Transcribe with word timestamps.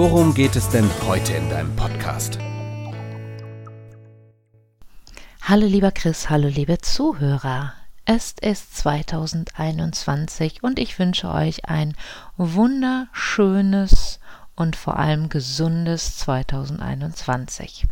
worum 0.00 0.32
geht 0.32 0.56
es 0.56 0.66
denn 0.70 0.88
heute 1.06 1.34
in 1.34 1.50
deinem 1.50 1.76
Podcast? 1.76 2.38
Hallo 5.42 5.66
lieber 5.66 5.92
Chris, 5.92 6.30
hallo 6.30 6.48
liebe 6.48 6.78
Zuhörer. 6.78 7.74
Es 8.06 8.34
ist 8.40 8.78
2021 8.78 10.62
und 10.62 10.78
ich 10.78 10.98
wünsche 10.98 11.30
euch 11.30 11.68
ein 11.68 11.94
wunderschönes 12.38 14.20
und 14.56 14.74
vor 14.74 14.98
allem 14.98 15.28
gesundes 15.28 16.16
2021. 16.16 17.86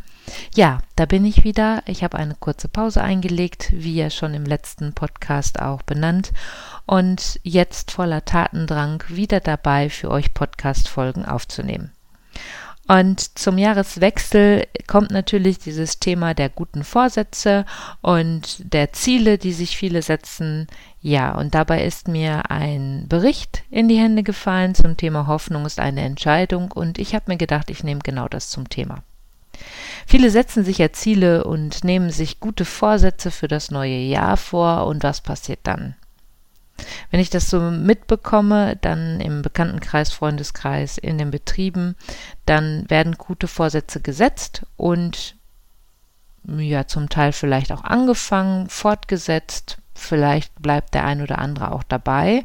Ja, 0.54 0.78
da 0.96 1.04
bin 1.04 1.26
ich 1.26 1.44
wieder. 1.44 1.82
Ich 1.84 2.02
habe 2.02 2.16
eine 2.16 2.36
kurze 2.36 2.68
Pause 2.68 3.02
eingelegt, 3.02 3.68
wie 3.74 3.96
ja 3.96 4.08
schon 4.08 4.32
im 4.32 4.46
letzten 4.46 4.94
Podcast 4.94 5.60
auch 5.60 5.82
benannt. 5.82 6.32
Und 6.86 7.38
jetzt 7.42 7.90
voller 7.90 8.24
Tatendrang 8.24 9.04
wieder 9.08 9.40
dabei, 9.40 9.90
für 9.90 10.10
euch 10.10 10.32
Podcast-Folgen 10.32 11.26
aufzunehmen. 11.26 11.92
Und 12.88 13.38
zum 13.38 13.58
Jahreswechsel 13.58 14.66
kommt 14.86 15.10
natürlich 15.10 15.58
dieses 15.58 15.98
Thema 15.98 16.32
der 16.32 16.48
guten 16.48 16.84
Vorsätze 16.84 17.66
und 18.00 18.72
der 18.72 18.94
Ziele, 18.94 19.36
die 19.36 19.52
sich 19.52 19.76
viele 19.76 20.00
setzen. 20.00 20.66
Ja, 21.02 21.34
und 21.34 21.54
dabei 21.54 21.84
ist 21.84 22.08
mir 22.08 22.50
ein 22.50 23.04
Bericht 23.06 23.62
in 23.70 23.88
die 23.88 23.98
Hände 23.98 24.22
gefallen 24.22 24.74
zum 24.74 24.96
Thema 24.96 25.26
Hoffnung 25.26 25.66
ist 25.66 25.78
eine 25.78 26.00
Entscheidung 26.00 26.72
und 26.72 26.98
ich 26.98 27.14
habe 27.14 27.26
mir 27.28 27.36
gedacht, 27.36 27.68
ich 27.70 27.84
nehme 27.84 28.00
genau 28.02 28.26
das 28.26 28.48
zum 28.48 28.70
Thema. 28.70 29.02
Viele 30.06 30.30
setzen 30.30 30.64
sich 30.64 30.78
ja 30.78 30.90
Ziele 30.90 31.44
und 31.44 31.84
nehmen 31.84 32.08
sich 32.08 32.40
gute 32.40 32.64
Vorsätze 32.64 33.30
für 33.30 33.48
das 33.48 33.70
neue 33.70 33.98
Jahr 33.98 34.38
vor 34.38 34.86
und 34.86 35.02
was 35.02 35.20
passiert 35.20 35.60
dann? 35.64 35.94
Wenn 37.10 37.20
ich 37.20 37.30
das 37.30 37.50
so 37.50 37.60
mitbekomme, 37.60 38.76
dann 38.76 39.20
im 39.20 39.42
Bekanntenkreis, 39.42 40.12
Freundeskreis, 40.12 40.98
in 40.98 41.18
den 41.18 41.30
Betrieben, 41.30 41.96
dann 42.46 42.88
werden 42.88 43.18
gute 43.18 43.48
Vorsätze 43.48 44.00
gesetzt 44.00 44.62
und 44.76 45.36
ja, 46.44 46.86
zum 46.86 47.08
Teil 47.08 47.32
vielleicht 47.32 47.72
auch 47.72 47.84
angefangen, 47.84 48.68
fortgesetzt, 48.68 49.78
vielleicht 49.94 50.54
bleibt 50.62 50.94
der 50.94 51.04
ein 51.04 51.20
oder 51.20 51.38
andere 51.38 51.72
auch 51.72 51.82
dabei. 51.82 52.44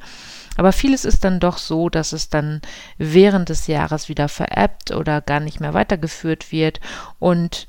Aber 0.57 0.71
vieles 0.71 1.05
ist 1.05 1.23
dann 1.23 1.39
doch 1.39 1.57
so, 1.57 1.89
dass 1.89 2.11
es 2.11 2.29
dann 2.29 2.61
während 2.97 3.49
des 3.49 3.67
Jahres 3.67 4.09
wieder 4.09 4.27
veräppt 4.27 4.91
oder 4.91 5.21
gar 5.21 5.39
nicht 5.39 5.59
mehr 5.59 5.73
weitergeführt 5.73 6.51
wird. 6.51 6.79
Und 7.19 7.67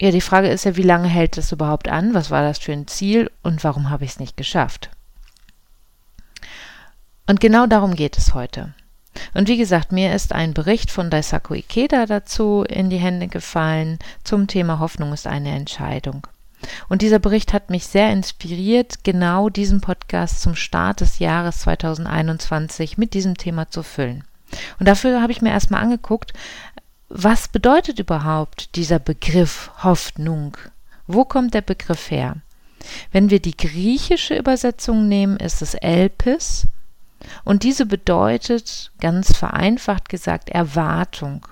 ja, 0.00 0.10
die 0.10 0.20
Frage 0.20 0.48
ist 0.48 0.64
ja, 0.64 0.76
wie 0.76 0.82
lange 0.82 1.08
hält 1.08 1.36
das 1.38 1.52
überhaupt 1.52 1.88
an? 1.88 2.12
Was 2.12 2.30
war 2.30 2.42
das 2.42 2.58
für 2.58 2.72
ein 2.72 2.86
Ziel 2.86 3.30
und 3.42 3.64
warum 3.64 3.88
habe 3.88 4.04
ich 4.04 4.12
es 4.12 4.20
nicht 4.20 4.36
geschafft? 4.36 4.90
Und 7.26 7.40
genau 7.40 7.66
darum 7.66 7.94
geht 7.94 8.16
es 8.16 8.34
heute. 8.34 8.74
Und 9.34 9.48
wie 9.48 9.56
gesagt, 9.56 9.92
mir 9.92 10.14
ist 10.14 10.32
ein 10.32 10.54
Bericht 10.54 10.90
von 10.90 11.10
Daisaku 11.10 11.54
Ikeda 11.54 12.06
dazu 12.06 12.64
in 12.68 12.90
die 12.90 12.98
Hände 12.98 13.28
gefallen 13.28 13.98
zum 14.24 14.46
Thema 14.46 14.78
Hoffnung 14.78 15.12
ist 15.12 15.26
eine 15.26 15.50
Entscheidung. 15.50 16.26
Und 16.88 17.02
dieser 17.02 17.18
Bericht 17.18 17.52
hat 17.52 17.70
mich 17.70 17.86
sehr 17.86 18.12
inspiriert, 18.12 19.04
genau 19.04 19.48
diesen 19.48 19.80
Podcast 19.80 20.40
zum 20.40 20.54
Start 20.54 21.00
des 21.00 21.18
Jahres 21.18 21.60
2021 21.60 22.98
mit 22.98 23.14
diesem 23.14 23.36
Thema 23.36 23.70
zu 23.70 23.82
füllen. 23.82 24.24
Und 24.78 24.86
dafür 24.86 25.20
habe 25.20 25.32
ich 25.32 25.42
mir 25.42 25.50
erstmal 25.50 25.82
angeguckt, 25.82 26.32
was 27.08 27.48
bedeutet 27.48 27.98
überhaupt 27.98 28.74
dieser 28.76 28.98
Begriff 28.98 29.70
Hoffnung? 29.82 30.56
Wo 31.06 31.24
kommt 31.24 31.54
der 31.54 31.62
Begriff 31.62 32.10
her? 32.10 32.36
Wenn 33.12 33.30
wir 33.30 33.40
die 33.40 33.56
griechische 33.56 34.36
Übersetzung 34.36 35.08
nehmen, 35.08 35.36
ist 35.36 35.62
es 35.62 35.74
Elpis 35.74 36.66
und 37.44 37.62
diese 37.62 37.86
bedeutet, 37.86 38.92
ganz 39.00 39.36
vereinfacht 39.36 40.08
gesagt, 40.08 40.48
Erwartung. 40.50 41.46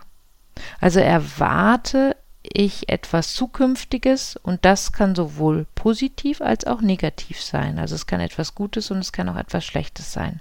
Also 0.81 1.01
erwarte 1.01 2.17
ich 2.43 2.89
etwas 2.89 3.35
Zukünftiges 3.35 4.37
und 4.37 4.65
das 4.65 4.93
kann 4.93 5.15
sowohl 5.15 5.67
positiv 5.75 6.41
als 6.41 6.67
auch 6.67 6.83
negativ 6.83 7.43
sein. 7.43 7.79
Also 7.79 7.95
es 7.95 8.07
kann 8.07 8.21
etwas 8.21 8.55
Gutes 8.55 8.91
und 8.91 8.99
es 8.99 9.13
kann 9.13 9.29
auch 9.29 9.37
etwas 9.37 9.65
Schlechtes 9.65 10.13
sein. 10.13 10.41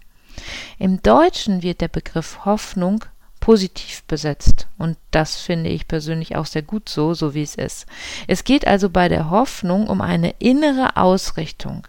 Im 0.79 1.01
Deutschen 1.01 1.61
wird 1.61 1.81
der 1.81 1.88
Begriff 1.88 2.44
Hoffnung 2.45 3.05
positiv 3.40 4.03
besetzt 4.03 4.67
und 4.78 4.97
das 5.11 5.35
finde 5.35 5.69
ich 5.69 5.88
persönlich 5.88 6.35
auch 6.35 6.45
sehr 6.45 6.61
gut 6.61 6.88
so, 6.90 7.13
so 7.13 7.34
wie 7.34 7.44
es 7.44 7.55
ist. 7.55 7.85
Es 8.28 8.44
geht 8.44 8.66
also 8.66 8.90
bei 8.90 9.09
der 9.09 9.29
Hoffnung 9.29 9.88
um 9.88 10.01
eine 10.01 10.31
innere 10.40 10.97
Ausrichtung, 10.97 11.88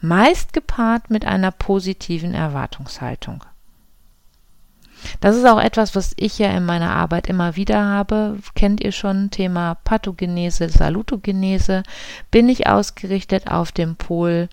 meist 0.00 0.52
gepaart 0.52 1.10
mit 1.10 1.24
einer 1.24 1.50
positiven 1.50 2.34
Erwartungshaltung. 2.34 3.44
Das 5.20 5.36
ist 5.36 5.44
auch 5.44 5.60
etwas, 5.60 5.94
was 5.94 6.12
ich 6.16 6.38
ja 6.38 6.50
in 6.50 6.64
meiner 6.64 6.90
Arbeit 6.90 7.28
immer 7.28 7.56
wieder 7.56 7.84
habe. 7.84 8.38
Kennt 8.54 8.80
ihr 8.80 8.92
schon 8.92 9.30
Thema 9.30 9.76
Pathogenese, 9.76 10.68
Salutogenese? 10.68 11.82
Bin 12.30 12.48
ich 12.48 12.66
ausgerichtet 12.66 13.50
auf 13.50 13.72
dem 13.72 13.96
Pol 13.96 14.48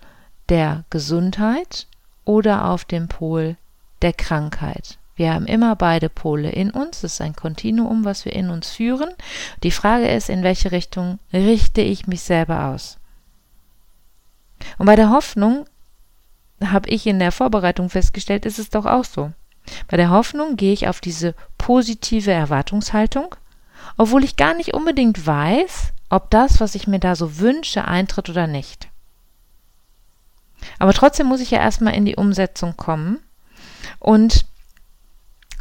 der 0.49 0.85
Gesundheit 0.89 1.87
oder 2.25 2.65
auf 2.65 2.85
dem 2.85 3.07
Pol 3.07 3.57
der 4.01 4.13
Krankheit? 4.13 4.97
Wir 5.15 5.33
haben 5.33 5.45
immer 5.45 5.75
beide 5.75 6.09
Pole 6.09 6.49
in 6.49 6.71
uns. 6.71 7.01
Das 7.01 7.13
ist 7.13 7.21
ein 7.21 7.35
Kontinuum, 7.35 8.03
was 8.03 8.25
wir 8.25 8.33
in 8.33 8.49
uns 8.49 8.69
führen. 8.69 9.09
Die 9.63 9.71
Frage 9.71 10.07
ist, 10.07 10.29
in 10.29 10.43
welche 10.43 10.71
Richtung 10.71 11.19
richte 11.31 11.81
ich 11.81 12.05
mich 12.05 12.21
selber 12.21 12.65
aus? 12.65 12.97
Und 14.77 14.85
bei 14.85 14.95
der 14.95 15.09
Hoffnung 15.09 15.65
habe 16.63 16.89
ich 16.89 17.05
in 17.05 17.19
der 17.19 17.31
Vorbereitung 17.31 17.89
festgestellt, 17.89 18.45
ist 18.45 18.59
es 18.59 18.69
doch 18.69 18.85
auch 18.85 19.05
so. 19.05 19.31
Bei 19.87 19.97
der 19.97 20.09
Hoffnung 20.09 20.57
gehe 20.57 20.73
ich 20.73 20.87
auf 20.87 21.01
diese 21.01 21.33
positive 21.57 22.31
Erwartungshaltung, 22.31 23.35
obwohl 23.97 24.23
ich 24.23 24.37
gar 24.37 24.53
nicht 24.53 24.73
unbedingt 24.73 25.25
weiß, 25.25 25.93
ob 26.09 26.29
das, 26.29 26.59
was 26.59 26.75
ich 26.75 26.87
mir 26.87 26.99
da 26.99 27.15
so 27.15 27.39
wünsche, 27.39 27.85
eintritt 27.85 28.29
oder 28.29 28.47
nicht. 28.47 28.89
Aber 30.79 30.93
trotzdem 30.93 31.27
muss 31.27 31.41
ich 31.41 31.51
ja 31.51 31.59
erstmal 31.59 31.95
in 31.95 32.05
die 32.05 32.15
Umsetzung 32.15 32.77
kommen. 32.77 33.19
Und 33.99 34.44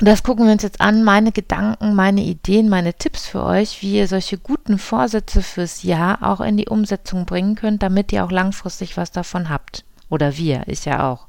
das 0.07 0.23
gucken 0.23 0.47
wir 0.47 0.53
uns 0.53 0.63
jetzt 0.63 0.81
an, 0.81 1.05
meine 1.05 1.31
Gedanken, 1.31 1.95
meine 1.95 2.23
Ideen, 2.23 2.69
meine 2.69 2.95
Tipps 2.95 3.27
für 3.27 3.45
euch, 3.45 3.81
wie 3.81 3.97
ihr 3.97 4.09
solche 4.09 4.39
guten 4.39 4.79
Vorsätze 4.79 5.41
fürs 5.41 5.83
Jahr 5.85 6.23
auch 6.23 6.41
in 6.41 6.57
die 6.57 6.69
Umsetzung 6.69 7.27
bringen 7.27 7.55
könnt, 7.55 7.83
damit 7.83 8.13
ihr 8.13 8.25
auch 8.25 8.33
langfristig 8.33 8.97
was 8.97 9.13
davon 9.13 9.49
habt. 9.49 9.85
Oder 10.09 10.37
wir, 10.37 10.65
ich 10.67 10.85
ja 10.85 11.11
auch. 11.11 11.27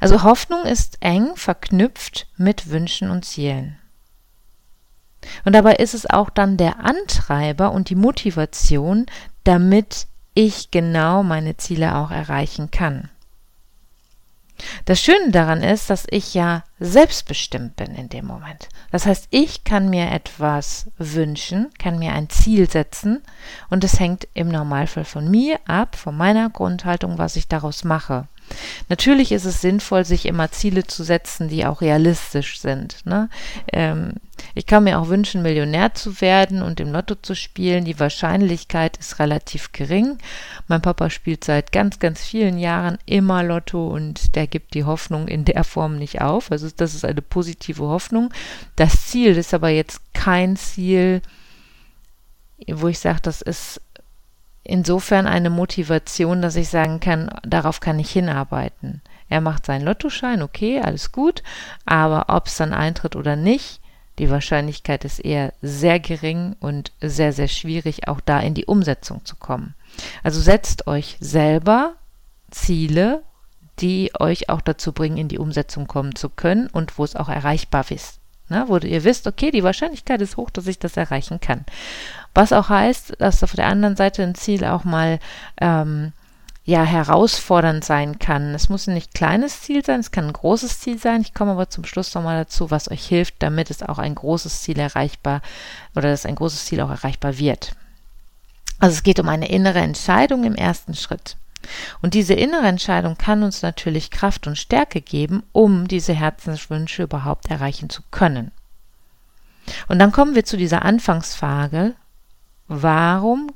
Also 0.00 0.22
Hoffnung 0.22 0.62
ist 0.64 0.98
eng 1.00 1.34
verknüpft 1.34 2.28
mit 2.36 2.70
Wünschen 2.70 3.10
und 3.10 3.24
Zielen. 3.24 3.78
Und 5.44 5.54
dabei 5.54 5.74
ist 5.74 5.94
es 5.94 6.08
auch 6.08 6.30
dann 6.30 6.56
der 6.56 6.84
Antreiber 6.84 7.72
und 7.72 7.90
die 7.90 7.94
Motivation, 7.94 9.06
damit 9.44 10.06
ich 10.34 10.70
genau 10.70 11.22
meine 11.22 11.56
Ziele 11.56 11.96
auch 11.96 12.10
erreichen 12.10 12.70
kann. 12.70 13.08
Das 14.84 15.00
Schöne 15.00 15.30
daran 15.30 15.62
ist, 15.62 15.90
dass 15.90 16.06
ich 16.10 16.34
ja 16.34 16.64
selbstbestimmt 16.78 17.76
bin 17.76 17.94
in 17.94 18.08
dem 18.08 18.26
Moment. 18.26 18.68
Das 18.90 19.06
heißt, 19.06 19.28
ich 19.30 19.64
kann 19.64 19.90
mir 19.90 20.10
etwas 20.10 20.90
wünschen, 20.98 21.70
kann 21.78 21.98
mir 21.98 22.12
ein 22.12 22.28
Ziel 22.28 22.68
setzen 22.68 23.22
und 23.70 23.84
es 23.84 23.98
hängt 24.00 24.28
im 24.34 24.48
Normalfall 24.48 25.04
von 25.04 25.30
mir 25.30 25.58
ab, 25.66 25.96
von 25.96 26.16
meiner 26.16 26.50
Grundhaltung, 26.50 27.18
was 27.18 27.36
ich 27.36 27.48
daraus 27.48 27.84
mache. 27.84 28.26
Natürlich 28.88 29.32
ist 29.32 29.44
es 29.44 29.60
sinnvoll, 29.60 30.04
sich 30.04 30.26
immer 30.26 30.50
Ziele 30.50 30.86
zu 30.86 31.04
setzen, 31.04 31.48
die 31.48 31.66
auch 31.66 31.80
realistisch 31.80 32.60
sind. 32.60 33.04
Ne? 33.04 33.28
Ähm, 33.72 34.14
ich 34.54 34.66
kann 34.66 34.84
mir 34.84 34.98
auch 34.98 35.08
wünschen, 35.08 35.42
Millionär 35.42 35.94
zu 35.94 36.20
werden 36.20 36.62
und 36.62 36.80
im 36.80 36.92
Lotto 36.92 37.14
zu 37.14 37.34
spielen. 37.34 37.84
Die 37.84 37.98
Wahrscheinlichkeit 37.98 38.96
ist 38.96 39.18
relativ 39.18 39.72
gering. 39.72 40.18
Mein 40.68 40.82
Papa 40.82 41.10
spielt 41.10 41.44
seit 41.44 41.72
ganz, 41.72 41.98
ganz 41.98 42.22
vielen 42.22 42.58
Jahren 42.58 42.98
immer 43.06 43.42
Lotto 43.42 43.88
und 43.88 44.34
der 44.34 44.46
gibt 44.46 44.74
die 44.74 44.84
Hoffnung 44.84 45.28
in 45.28 45.44
der 45.44 45.64
Form 45.64 45.96
nicht 45.96 46.20
auf. 46.20 46.50
Also 46.50 46.68
das 46.74 46.94
ist 46.94 47.04
eine 47.04 47.22
positive 47.22 47.84
Hoffnung. 47.84 48.32
Das 48.76 49.06
Ziel 49.06 49.36
ist 49.36 49.54
aber 49.54 49.68
jetzt 49.68 50.00
kein 50.12 50.56
Ziel, 50.56 51.22
wo 52.68 52.88
ich 52.88 52.98
sage, 52.98 53.20
das 53.22 53.42
ist 53.42 53.80
insofern 54.64 55.26
eine 55.26 55.50
Motivation, 55.50 56.42
dass 56.42 56.56
ich 56.56 56.68
sagen 56.68 57.00
kann, 57.00 57.30
darauf 57.42 57.80
kann 57.80 57.98
ich 57.98 58.10
hinarbeiten. 58.10 59.02
Er 59.28 59.40
macht 59.40 59.66
seinen 59.66 59.84
Lottoschein, 59.84 60.42
okay, 60.42 60.80
alles 60.80 61.12
gut, 61.12 61.42
aber 61.86 62.26
ob 62.28 62.46
es 62.46 62.56
dann 62.56 62.74
eintritt 62.74 63.16
oder 63.16 63.36
nicht, 63.36 63.80
die 64.18 64.30
Wahrscheinlichkeit 64.30 65.04
ist 65.04 65.20
eher 65.20 65.54
sehr 65.62 65.98
gering 65.98 66.54
und 66.60 66.92
sehr, 67.00 67.32
sehr 67.32 67.48
schwierig, 67.48 68.08
auch 68.08 68.20
da 68.20 68.40
in 68.40 68.54
die 68.54 68.66
Umsetzung 68.66 69.24
zu 69.24 69.36
kommen. 69.36 69.74
Also 70.22 70.40
setzt 70.40 70.86
euch 70.86 71.16
selber 71.18 71.94
Ziele, 72.50 73.22
die 73.78 74.12
euch 74.18 74.50
auch 74.50 74.60
dazu 74.60 74.92
bringen, 74.92 75.16
in 75.16 75.28
die 75.28 75.38
Umsetzung 75.38 75.86
kommen 75.86 76.14
zu 76.14 76.28
können 76.28 76.68
und 76.68 76.98
wo 76.98 77.04
es 77.04 77.16
auch 77.16 77.28
erreichbar 77.28 77.90
ist. 77.90 78.20
Ne, 78.52 78.64
wo 78.68 78.76
ihr 78.76 79.02
wisst, 79.02 79.26
okay, 79.26 79.50
die 79.50 79.64
Wahrscheinlichkeit 79.64 80.20
ist 80.20 80.36
hoch, 80.36 80.50
dass 80.50 80.66
ich 80.66 80.78
das 80.78 80.98
erreichen 80.98 81.40
kann. 81.40 81.64
Was 82.34 82.52
auch 82.52 82.68
heißt, 82.68 83.14
dass 83.18 83.42
auf 83.42 83.54
der 83.54 83.66
anderen 83.66 83.96
Seite 83.96 84.22
ein 84.22 84.34
Ziel 84.34 84.66
auch 84.66 84.84
mal 84.84 85.20
ähm, 85.58 86.12
ja 86.66 86.84
herausfordernd 86.84 87.82
sein 87.82 88.18
kann. 88.18 88.54
Es 88.54 88.68
muss 88.68 88.86
ein 88.86 88.92
nicht 88.92 89.14
kleines 89.14 89.62
Ziel 89.62 89.82
sein, 89.82 90.00
es 90.00 90.10
kann 90.10 90.26
ein 90.26 90.34
großes 90.34 90.80
Ziel 90.80 90.98
sein. 90.98 91.22
Ich 91.22 91.32
komme 91.32 91.52
aber 91.52 91.70
zum 91.70 91.86
Schluss 91.86 92.14
nochmal 92.14 92.44
dazu, 92.44 92.70
was 92.70 92.90
euch 92.90 93.06
hilft, 93.06 93.36
damit 93.38 93.70
es 93.70 93.82
auch 93.82 93.98
ein 93.98 94.14
großes 94.14 94.60
Ziel 94.60 94.78
erreichbar 94.78 95.40
oder 95.94 96.10
dass 96.10 96.26
ein 96.26 96.34
großes 96.34 96.66
Ziel 96.66 96.82
auch 96.82 96.90
erreichbar 96.90 97.38
wird. 97.38 97.74
Also 98.80 98.92
es 98.92 99.02
geht 99.02 99.18
um 99.18 99.30
eine 99.30 99.48
innere 99.48 99.78
Entscheidung 99.78 100.44
im 100.44 100.56
ersten 100.56 100.92
Schritt. 100.92 101.38
Und 102.00 102.14
diese 102.14 102.34
innere 102.34 102.66
Entscheidung 102.66 103.16
kann 103.16 103.42
uns 103.42 103.62
natürlich 103.62 104.10
Kraft 104.10 104.46
und 104.46 104.56
Stärke 104.56 105.00
geben, 105.00 105.42
um 105.52 105.88
diese 105.88 106.12
Herzenswünsche 106.12 107.04
überhaupt 107.04 107.50
erreichen 107.50 107.90
zu 107.90 108.02
können. 108.10 108.50
Und 109.88 109.98
dann 109.98 110.12
kommen 110.12 110.34
wir 110.34 110.44
zu 110.44 110.56
dieser 110.56 110.82
Anfangsfrage, 110.82 111.94
warum 112.68 113.52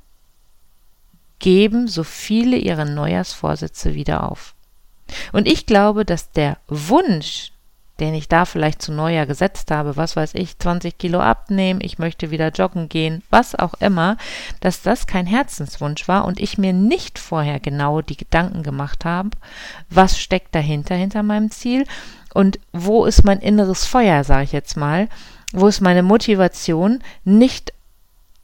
geben 1.39 1.89
so 1.89 2.05
viele 2.05 2.57
ihre 2.57 2.87
Neujahrsvorsätze 2.87 3.95
wieder 3.95 4.31
auf? 4.31 4.55
Und 5.33 5.47
ich 5.47 5.67
glaube, 5.67 6.05
dass 6.05 6.31
der 6.33 6.59
Wunsch, 6.69 7.53
den 8.01 8.15
ich 8.15 8.29
da 8.29 8.45
vielleicht 8.45 8.83
zu 8.83 8.93
Neujahr 8.93 9.27
gesetzt 9.27 9.71
habe, 9.71 9.97
was 9.97 10.17
weiß 10.17 10.35
ich, 10.35 10.59
20 10.59 10.99
Kilo 10.99 11.21
abnehmen, 11.21 11.81
ich 11.83 11.99
möchte 11.99 12.31
wieder 12.31 12.51
joggen 12.51 12.89
gehen, 12.89 13.23
was 13.31 13.55
auch 13.55 13.75
immer, 13.75 14.17
dass 14.61 14.83
das 14.83 15.07
kein 15.07 15.27
Herzenswunsch 15.27 16.07
war 16.09 16.25
und 16.25 16.41
ich 16.41 16.59
mir 16.59 16.73
nicht 16.73 17.19
vorher 17.19 17.61
genau 17.61 18.03
die 18.03 18.17
Gedanken 18.17 18.63
gemacht 18.63 19.05
habe, 19.05 19.31
was 19.89 20.19
steckt 20.19 20.55
dahinter, 20.55 20.95
hinter 20.95 21.23
meinem 21.23 21.51
Ziel 21.51 21.85
und 22.35 22.59
wo 22.73 23.05
ist 23.05 23.25
mein 23.25 23.39
inneres 23.41 23.87
Feuer, 23.87 24.25
sage 24.25 24.45
ich 24.45 24.53
jetzt 24.53 24.77
mal, 24.77 25.09
wo 25.53 25.67
ist 25.69 25.81
meine 25.81 26.03
Motivation, 26.03 27.01
nicht 27.25 27.73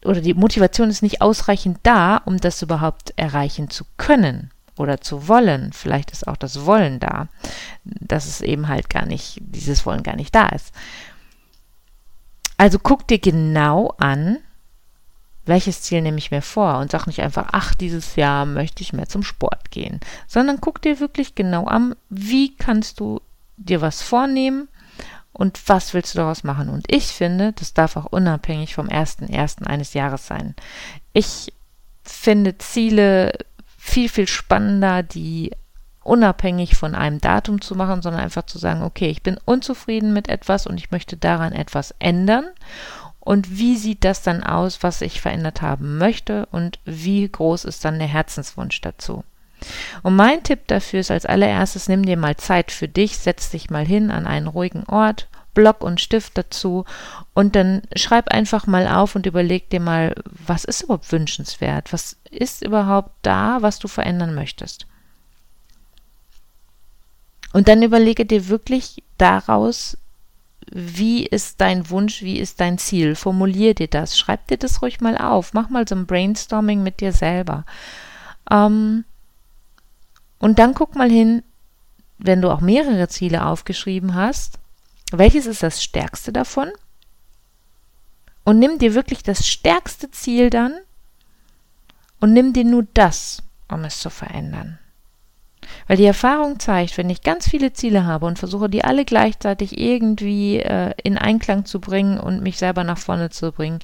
oder 0.04 0.20
die 0.20 0.34
Motivation 0.34 0.90
ist 0.90 1.02
nicht 1.02 1.20
ausreichend 1.20 1.78
da, 1.82 2.16
um 2.24 2.38
das 2.38 2.62
überhaupt 2.62 3.12
erreichen 3.16 3.70
zu 3.70 3.84
können 3.98 4.51
oder 4.76 5.00
zu 5.00 5.28
wollen. 5.28 5.72
Vielleicht 5.72 6.10
ist 6.10 6.26
auch 6.26 6.36
das 6.36 6.64
Wollen 6.64 7.00
da, 7.00 7.28
dass 7.84 8.26
es 8.26 8.40
eben 8.40 8.68
halt 8.68 8.90
gar 8.90 9.06
nicht, 9.06 9.38
dieses 9.40 9.84
Wollen 9.86 10.02
gar 10.02 10.16
nicht 10.16 10.34
da 10.34 10.48
ist. 10.48 10.72
Also 12.56 12.78
guck 12.78 13.08
dir 13.08 13.18
genau 13.18 13.94
an, 13.98 14.38
welches 15.44 15.82
Ziel 15.82 16.02
nehme 16.02 16.18
ich 16.18 16.30
mir 16.30 16.42
vor 16.42 16.78
und 16.78 16.90
sag 16.90 17.06
nicht 17.06 17.20
einfach, 17.20 17.48
ach, 17.52 17.74
dieses 17.74 18.16
Jahr 18.16 18.46
möchte 18.46 18.82
ich 18.82 18.92
mehr 18.92 19.08
zum 19.08 19.24
Sport 19.24 19.70
gehen, 19.70 19.98
sondern 20.28 20.60
guck 20.60 20.80
dir 20.80 21.00
wirklich 21.00 21.34
genau 21.34 21.66
an, 21.66 21.96
wie 22.08 22.54
kannst 22.54 23.00
du 23.00 23.20
dir 23.56 23.80
was 23.80 24.02
vornehmen 24.02 24.68
und 25.32 25.60
was 25.68 25.94
willst 25.94 26.14
du 26.14 26.18
daraus 26.18 26.44
machen. 26.44 26.68
Und 26.68 26.84
ich 26.92 27.06
finde, 27.06 27.52
das 27.52 27.74
darf 27.74 27.96
auch 27.96 28.06
unabhängig 28.06 28.74
vom 28.74 28.88
ersten 28.88 29.28
ersten 29.28 29.66
eines 29.66 29.94
Jahres 29.94 30.26
sein. 30.26 30.54
Ich 31.12 31.52
finde 32.04 32.58
Ziele 32.58 33.32
viel, 33.84 34.08
viel 34.08 34.28
spannender, 34.28 35.02
die 35.02 35.50
unabhängig 36.04 36.76
von 36.76 36.94
einem 36.94 37.20
Datum 37.20 37.60
zu 37.60 37.74
machen, 37.74 38.00
sondern 38.00 38.22
einfach 38.22 38.46
zu 38.46 38.58
sagen, 38.58 38.82
okay, 38.82 39.08
ich 39.08 39.22
bin 39.22 39.38
unzufrieden 39.44 40.12
mit 40.12 40.28
etwas 40.28 40.68
und 40.68 40.78
ich 40.78 40.92
möchte 40.92 41.16
daran 41.16 41.52
etwas 41.52 41.92
ändern. 41.98 42.44
Und 43.18 43.58
wie 43.58 43.76
sieht 43.76 44.04
das 44.04 44.22
dann 44.22 44.44
aus, 44.44 44.84
was 44.84 45.02
ich 45.02 45.20
verändert 45.20 45.62
haben 45.62 45.98
möchte 45.98 46.46
und 46.46 46.78
wie 46.84 47.28
groß 47.28 47.64
ist 47.64 47.84
dann 47.84 47.98
der 47.98 48.08
Herzenswunsch 48.08 48.80
dazu? 48.80 49.24
Und 50.04 50.14
mein 50.14 50.44
Tipp 50.44 50.60
dafür 50.68 51.00
ist 51.00 51.10
als 51.10 51.26
allererstes, 51.26 51.88
nimm 51.88 52.06
dir 52.06 52.16
mal 52.16 52.36
Zeit 52.36 52.70
für 52.70 52.88
dich, 52.88 53.18
setz 53.18 53.50
dich 53.50 53.68
mal 53.68 53.84
hin 53.84 54.12
an 54.12 54.28
einen 54.28 54.46
ruhigen 54.46 54.84
Ort, 54.84 55.26
Block 55.54 55.82
und 55.82 56.00
Stift 56.00 56.38
dazu 56.38 56.84
und 57.34 57.56
dann 57.56 57.82
schreib 57.94 58.28
einfach 58.28 58.66
mal 58.66 58.86
auf 58.88 59.14
und 59.14 59.26
überleg 59.26 59.70
dir 59.70 59.80
mal, 59.80 60.14
was 60.24 60.64
ist 60.64 60.82
überhaupt 60.82 61.10
wünschenswert? 61.12 61.92
Was 61.92 62.16
ist 62.30 62.64
überhaupt 62.64 63.12
da, 63.22 63.58
was 63.60 63.78
du 63.78 63.88
verändern 63.88 64.34
möchtest? 64.34 64.86
Und 67.52 67.68
dann 67.68 67.82
überlege 67.82 68.24
dir 68.24 68.48
wirklich 68.48 69.02
daraus, 69.18 69.98
wie 70.70 71.26
ist 71.26 71.60
dein 71.60 71.90
Wunsch, 71.90 72.22
wie 72.22 72.38
ist 72.38 72.60
dein 72.60 72.78
Ziel? 72.78 73.14
Formulier 73.14 73.74
dir 73.74 73.88
das, 73.88 74.18
schreib 74.18 74.48
dir 74.48 74.56
das 74.56 74.80
ruhig 74.80 75.00
mal 75.00 75.18
auf, 75.18 75.52
mach 75.52 75.68
mal 75.68 75.86
so 75.86 75.94
ein 75.94 76.06
Brainstorming 76.06 76.82
mit 76.82 77.00
dir 77.00 77.12
selber. 77.12 77.64
Ähm, 78.50 79.04
und 80.38 80.58
dann 80.58 80.74
guck 80.74 80.96
mal 80.96 81.10
hin, 81.10 81.42
wenn 82.18 82.40
du 82.40 82.50
auch 82.50 82.60
mehrere 82.60 83.08
Ziele 83.08 83.44
aufgeschrieben 83.44 84.14
hast, 84.14 84.58
welches 85.18 85.46
ist 85.46 85.62
das 85.62 85.82
stärkste 85.82 86.32
davon? 86.32 86.70
Und 88.44 88.58
nimm 88.58 88.78
dir 88.78 88.94
wirklich 88.94 89.22
das 89.22 89.46
stärkste 89.46 90.10
Ziel 90.10 90.50
dann 90.50 90.74
und 92.20 92.32
nimm 92.32 92.52
dir 92.52 92.64
nur 92.64 92.86
das, 92.94 93.42
um 93.68 93.84
es 93.84 94.00
zu 94.00 94.10
verändern. 94.10 94.78
Weil 95.86 95.96
die 95.96 96.04
Erfahrung 96.04 96.58
zeigt, 96.58 96.98
wenn 96.98 97.10
ich 97.10 97.22
ganz 97.22 97.48
viele 97.48 97.72
Ziele 97.72 98.04
habe 98.04 98.26
und 98.26 98.38
versuche, 98.38 98.68
die 98.68 98.84
alle 98.84 99.04
gleichzeitig 99.04 99.78
irgendwie 99.78 100.58
äh, 100.58 100.92
in 101.02 101.18
Einklang 101.18 101.64
zu 101.64 101.80
bringen 101.80 102.18
und 102.18 102.42
mich 102.42 102.58
selber 102.58 102.84
nach 102.84 102.98
vorne 102.98 103.30
zu 103.30 103.52
bringen, 103.52 103.78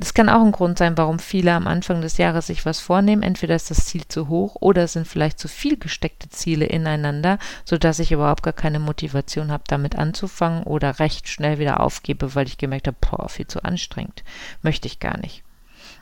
das 0.00 0.14
kann 0.14 0.30
auch 0.30 0.42
ein 0.42 0.50
Grund 0.50 0.78
sein, 0.78 0.96
warum 0.96 1.18
viele 1.18 1.52
am 1.52 1.66
Anfang 1.66 2.00
des 2.00 2.16
Jahres 2.16 2.46
sich 2.46 2.64
was 2.64 2.80
vornehmen. 2.80 3.22
Entweder 3.22 3.54
ist 3.54 3.70
das 3.70 3.84
Ziel 3.84 4.08
zu 4.08 4.28
hoch 4.28 4.56
oder 4.58 4.88
sind 4.88 5.06
vielleicht 5.06 5.38
zu 5.38 5.46
viel 5.46 5.76
gesteckte 5.76 6.30
Ziele 6.30 6.64
ineinander, 6.64 7.38
sodass 7.66 7.98
ich 7.98 8.10
überhaupt 8.10 8.42
gar 8.42 8.54
keine 8.54 8.78
Motivation 8.78 9.52
habe, 9.52 9.64
damit 9.66 9.96
anzufangen 9.96 10.62
oder 10.62 11.00
recht 11.00 11.28
schnell 11.28 11.58
wieder 11.58 11.80
aufgebe, 11.80 12.34
weil 12.34 12.46
ich 12.46 12.56
gemerkt 12.56 12.86
habe, 12.86 12.96
boah, 12.98 13.28
viel 13.28 13.46
zu 13.46 13.62
anstrengend. 13.62 14.24
Möchte 14.62 14.88
ich 14.88 15.00
gar 15.00 15.18
nicht. 15.18 15.42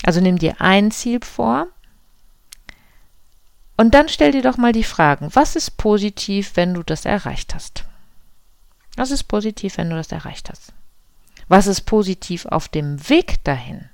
Also 0.04 0.20
nimm 0.20 0.38
dir 0.38 0.60
ein 0.60 0.92
Ziel 0.92 1.18
vor 1.24 1.66
und 3.76 3.94
dann 3.94 4.08
stell 4.08 4.30
dir 4.30 4.42
doch 4.42 4.58
mal 4.58 4.72
die 4.72 4.84
Fragen, 4.84 5.30
was 5.32 5.56
ist 5.56 5.76
positiv, 5.76 6.52
wenn 6.54 6.72
du 6.72 6.84
das 6.84 7.04
erreicht 7.04 7.52
hast? 7.52 7.84
Was 8.94 9.10
ist 9.10 9.24
positiv, 9.24 9.76
wenn 9.76 9.90
du 9.90 9.96
das 9.96 10.12
erreicht 10.12 10.50
hast? 10.50 10.72
Was 11.48 11.66
ist 11.66 11.80
positiv 11.80 12.44
auf 12.46 12.68
dem 12.68 13.08
Weg 13.08 13.42
dahin? 13.42 13.88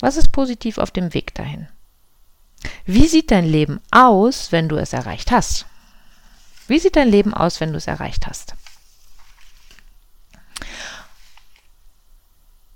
Was 0.00 0.16
ist 0.16 0.32
positiv 0.32 0.78
auf 0.78 0.90
dem 0.90 1.14
Weg 1.14 1.34
dahin? 1.34 1.68
Wie 2.84 3.06
sieht 3.06 3.30
dein 3.30 3.44
Leben 3.44 3.80
aus, 3.90 4.52
wenn 4.52 4.68
du 4.68 4.76
es 4.76 4.92
erreicht 4.92 5.30
hast? 5.30 5.66
Wie 6.68 6.78
sieht 6.78 6.96
dein 6.96 7.08
Leben 7.08 7.32
aus, 7.32 7.60
wenn 7.60 7.70
du 7.70 7.78
es 7.78 7.86
erreicht 7.86 8.26
hast? 8.26 8.54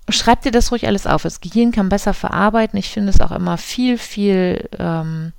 Schreib 0.09 0.43
dir 0.43 0.53
das 0.53 0.73
ruhig 0.73 0.87
alles 0.87 1.07
auf. 1.07 1.23
Das 1.23 1.41
Gehirn 1.41 1.73
kann 1.73 1.89
besser 1.89 2.15
verarbeiten. 2.15 2.79
Ich 2.79 2.91
finde 2.91 3.11
es 3.11 3.21
auch 3.21 3.33
immer 3.33 3.59
viel, 3.59 3.99
viel 3.99 4.69
ähm, 4.79 5.33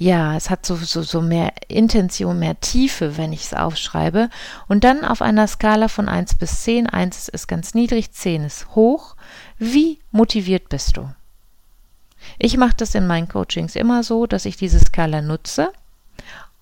ja, 0.00 0.36
es 0.36 0.48
hat 0.48 0.64
so, 0.64 0.76
so, 0.76 1.02
so 1.02 1.20
mehr 1.20 1.52
Intention, 1.66 2.38
mehr 2.38 2.60
Tiefe, 2.60 3.16
wenn 3.16 3.32
ich 3.32 3.42
es 3.42 3.54
aufschreibe. 3.54 4.30
Und 4.68 4.84
dann 4.84 5.04
auf 5.04 5.20
einer 5.20 5.48
Skala 5.48 5.88
von 5.88 6.08
1 6.08 6.36
bis 6.36 6.62
10, 6.62 6.86
1 6.86 7.28
ist 7.28 7.48
ganz 7.48 7.74
niedrig, 7.74 8.12
10 8.12 8.44
ist 8.44 8.76
hoch. 8.76 9.16
Wie 9.58 9.98
motiviert 10.12 10.68
bist 10.68 10.96
du? 10.96 11.12
Ich 12.38 12.56
mache 12.56 12.76
das 12.76 12.94
in 12.94 13.08
meinen 13.08 13.26
Coachings 13.26 13.74
immer 13.74 14.04
so, 14.04 14.26
dass 14.26 14.44
ich 14.44 14.56
diese 14.56 14.78
Skala 14.78 15.20
nutze 15.20 15.72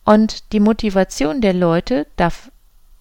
und 0.05 0.52
die 0.52 0.61
Motivation 0.61 1.43
der 1.43 1.52
Leute 1.52 2.07
darf 2.16 2.50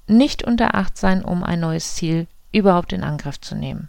nicht 0.08 0.44
unter 0.44 0.76
Acht 0.76 0.98
sein, 0.98 1.24
um 1.24 1.46
ein 1.46 1.62
neues 1.62 1.96
Ziel 1.96 2.28
überhaupt 2.52 2.92
in 2.92 3.04
Angriff 3.04 3.40
zu 3.40 3.56
nehmen. 3.56 3.88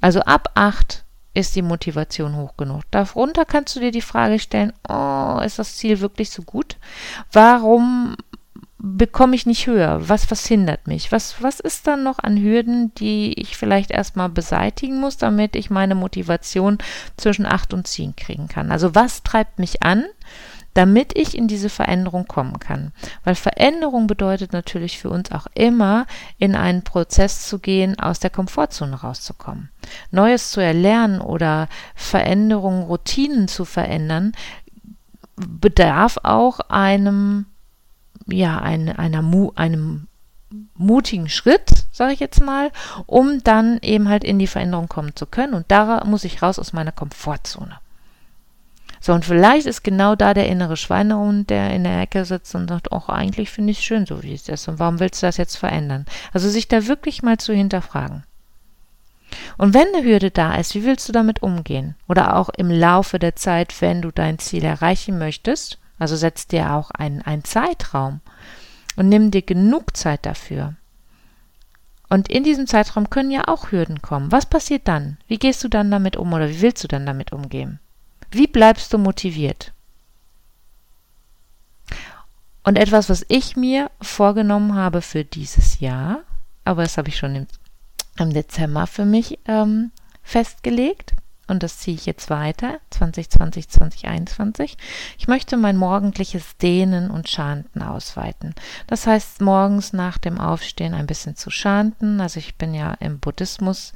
Also 0.00 0.20
ab 0.20 0.50
8 0.54 1.01
ist 1.34 1.56
die 1.56 1.62
Motivation 1.62 2.36
hoch 2.36 2.56
genug. 2.56 2.82
Darunter 2.90 3.44
kannst 3.44 3.74
du 3.74 3.80
dir 3.80 3.90
die 3.90 4.02
Frage 4.02 4.38
stellen, 4.38 4.72
oh, 4.88 5.40
ist 5.44 5.58
das 5.58 5.76
Ziel 5.76 6.00
wirklich 6.00 6.30
so 6.30 6.42
gut? 6.42 6.76
Warum 7.32 8.16
bekomme 8.78 9.36
ich 9.36 9.46
nicht 9.46 9.66
höher? 9.66 10.08
Was, 10.08 10.30
was 10.30 10.44
hindert 10.46 10.88
mich? 10.88 11.12
Was, 11.12 11.40
was 11.40 11.60
ist 11.60 11.86
dann 11.86 12.02
noch 12.02 12.18
an 12.18 12.36
Hürden, 12.36 12.92
die 12.96 13.32
ich 13.40 13.56
vielleicht 13.56 13.92
erstmal 13.92 14.28
beseitigen 14.28 15.00
muss, 15.00 15.16
damit 15.16 15.54
ich 15.54 15.70
meine 15.70 15.94
Motivation 15.94 16.78
zwischen 17.16 17.46
8 17.46 17.72
und 17.74 17.86
10 17.86 18.16
kriegen 18.16 18.48
kann? 18.48 18.72
Also 18.72 18.94
was 18.94 19.22
treibt 19.22 19.60
mich 19.60 19.82
an, 19.84 20.04
damit 20.74 21.16
ich 21.16 21.36
in 21.36 21.48
diese 21.48 21.68
Veränderung 21.68 22.26
kommen 22.26 22.58
kann. 22.58 22.92
Weil 23.24 23.34
Veränderung 23.34 24.06
bedeutet 24.06 24.52
natürlich 24.52 24.98
für 24.98 25.10
uns 25.10 25.30
auch 25.32 25.46
immer, 25.54 26.06
in 26.38 26.54
einen 26.54 26.82
Prozess 26.82 27.46
zu 27.48 27.58
gehen, 27.58 27.98
aus 27.98 28.20
der 28.20 28.30
Komfortzone 28.30 28.96
rauszukommen. 28.96 29.70
Neues 30.10 30.50
zu 30.50 30.60
erlernen 30.60 31.20
oder 31.20 31.68
Veränderungen, 31.94 32.84
Routinen 32.84 33.48
zu 33.48 33.64
verändern, 33.64 34.32
bedarf 35.36 36.18
auch 36.22 36.60
einem, 36.60 37.46
ja, 38.26 38.58
ein, 38.58 38.88
einer, 38.88 39.24
einem 39.56 40.06
mutigen 40.74 41.28
Schritt, 41.28 41.86
sage 41.92 42.12
ich 42.12 42.20
jetzt 42.20 42.40
mal, 42.40 42.70
um 43.06 43.42
dann 43.42 43.78
eben 43.82 44.08
halt 44.08 44.24
in 44.24 44.38
die 44.38 44.46
Veränderung 44.46 44.88
kommen 44.88 45.16
zu 45.16 45.26
können. 45.26 45.54
Und 45.54 45.70
da 45.70 46.04
muss 46.04 46.24
ich 46.24 46.42
raus 46.42 46.58
aus 46.58 46.72
meiner 46.72 46.92
Komfortzone. 46.92 47.78
So, 49.04 49.12
und 49.12 49.24
vielleicht 49.24 49.66
ist 49.66 49.82
genau 49.82 50.14
da 50.14 50.32
der 50.32 50.48
innere 50.48 50.76
Schweinehund, 50.76 51.50
der 51.50 51.74
in 51.74 51.82
der 51.82 52.00
Ecke 52.00 52.24
sitzt 52.24 52.54
und 52.54 52.68
sagt, 52.68 52.92
ach, 52.92 53.08
eigentlich 53.08 53.50
finde 53.50 53.72
ich 53.72 53.78
es 53.78 53.84
schön, 53.84 54.06
so 54.06 54.22
wie 54.22 54.32
es 54.32 54.48
ist. 54.48 54.68
Und 54.68 54.78
warum 54.78 55.00
willst 55.00 55.20
du 55.20 55.26
das 55.26 55.38
jetzt 55.38 55.56
verändern? 55.56 56.06
Also 56.32 56.48
sich 56.48 56.68
da 56.68 56.86
wirklich 56.86 57.20
mal 57.20 57.36
zu 57.36 57.52
hinterfragen. 57.52 58.22
Und 59.58 59.74
wenn 59.74 59.88
eine 59.88 60.04
Hürde 60.04 60.30
da 60.30 60.54
ist, 60.54 60.76
wie 60.76 60.84
willst 60.84 61.08
du 61.08 61.12
damit 61.12 61.42
umgehen? 61.42 61.96
Oder 62.06 62.36
auch 62.36 62.48
im 62.50 62.70
Laufe 62.70 63.18
der 63.18 63.34
Zeit, 63.34 63.80
wenn 63.82 64.02
du 64.02 64.12
dein 64.12 64.38
Ziel 64.38 64.62
erreichen 64.62 65.18
möchtest, 65.18 65.78
also 65.98 66.14
setz 66.14 66.46
dir 66.46 66.70
auch 66.70 66.92
einen, 66.92 67.22
einen 67.22 67.42
Zeitraum 67.42 68.20
und 68.94 69.08
nimm 69.08 69.32
dir 69.32 69.42
genug 69.42 69.96
Zeit 69.96 70.26
dafür. 70.26 70.74
Und 72.08 72.30
in 72.30 72.44
diesem 72.44 72.68
Zeitraum 72.68 73.10
können 73.10 73.32
ja 73.32 73.48
auch 73.48 73.72
Hürden 73.72 74.00
kommen. 74.00 74.30
Was 74.30 74.46
passiert 74.46 74.86
dann? 74.86 75.18
Wie 75.26 75.38
gehst 75.38 75.64
du 75.64 75.68
dann 75.68 75.90
damit 75.90 76.16
um 76.16 76.32
oder 76.32 76.48
wie 76.48 76.60
willst 76.60 76.84
du 76.84 76.88
dann 76.88 77.04
damit 77.04 77.32
umgehen? 77.32 77.80
Wie 78.32 78.46
bleibst 78.46 78.92
du 78.92 78.98
motiviert? 78.98 79.72
Und 82.64 82.78
etwas, 82.78 83.10
was 83.10 83.26
ich 83.28 83.56
mir 83.56 83.90
vorgenommen 84.00 84.74
habe 84.74 85.02
für 85.02 85.24
dieses 85.24 85.80
Jahr, 85.80 86.20
aber 86.64 86.82
das 86.82 86.96
habe 86.96 87.08
ich 87.08 87.18
schon 87.18 87.34
im, 87.34 87.46
im 88.18 88.32
Dezember 88.32 88.86
für 88.86 89.04
mich 89.04 89.38
ähm, 89.46 89.90
festgelegt 90.22 91.14
und 91.48 91.62
das 91.62 91.78
ziehe 91.78 91.96
ich 91.96 92.06
jetzt 92.06 92.30
weiter, 92.30 92.78
2020, 92.90 93.68
2021. 93.68 94.78
Ich 95.18 95.28
möchte 95.28 95.58
mein 95.58 95.76
morgendliches 95.76 96.56
Dehnen 96.56 97.10
und 97.10 97.28
Chanten 97.28 97.82
ausweiten. 97.82 98.54
Das 98.86 99.06
heißt, 99.06 99.42
morgens 99.42 99.92
nach 99.92 100.16
dem 100.16 100.40
Aufstehen 100.40 100.94
ein 100.94 101.06
bisschen 101.06 101.36
zu 101.36 101.50
chanten. 101.50 102.22
Also 102.22 102.38
ich 102.38 102.54
bin 102.54 102.72
ja 102.72 102.94
im 103.00 103.18
Buddhismus 103.18 103.92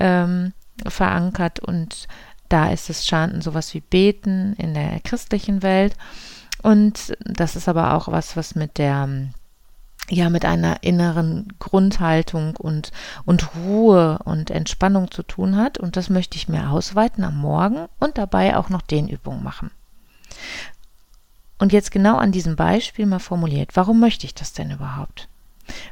ähm, 0.00 0.52
verankert 0.84 1.60
und 1.60 2.08
da 2.48 2.70
ist 2.70 2.88
das 2.88 3.06
Chanten 3.06 3.40
sowas 3.40 3.74
wie 3.74 3.80
Beten 3.80 4.54
in 4.54 4.74
der 4.74 5.00
christlichen 5.00 5.62
Welt. 5.62 5.96
Und 6.62 7.16
das 7.20 7.56
ist 7.56 7.68
aber 7.68 7.94
auch 7.94 8.08
was, 8.08 8.36
was 8.36 8.54
mit 8.54 8.78
der, 8.78 9.08
ja, 10.08 10.30
mit 10.30 10.44
einer 10.44 10.82
inneren 10.82 11.48
Grundhaltung 11.58 12.56
und, 12.56 12.92
und 13.24 13.54
Ruhe 13.56 14.18
und 14.24 14.50
Entspannung 14.50 15.10
zu 15.10 15.22
tun 15.22 15.56
hat. 15.56 15.78
Und 15.78 15.96
das 15.96 16.10
möchte 16.10 16.36
ich 16.36 16.48
mir 16.48 16.70
ausweiten 16.70 17.24
am 17.24 17.38
Morgen 17.38 17.86
und 17.98 18.18
dabei 18.18 18.56
auch 18.56 18.68
noch 18.68 18.82
Dehnübungen 18.82 19.42
machen. 19.42 19.70
Und 21.58 21.72
jetzt 21.72 21.90
genau 21.90 22.16
an 22.16 22.32
diesem 22.32 22.56
Beispiel 22.56 23.06
mal 23.06 23.18
formuliert, 23.18 23.70
warum 23.74 24.00
möchte 24.00 24.26
ich 24.26 24.34
das 24.34 24.52
denn 24.52 24.70
überhaupt? 24.70 25.28